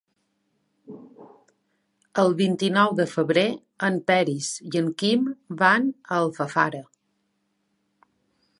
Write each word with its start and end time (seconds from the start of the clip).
El 2.23 2.33
vint-i-nou 2.39 2.95
de 3.01 3.05
febrer 3.11 3.45
en 3.89 3.99
Peris 4.09 4.49
i 4.69 4.73
en 4.81 4.89
Quim 5.03 5.29
van 5.63 5.89
a 5.93 6.19
Alfafara. 6.23 6.81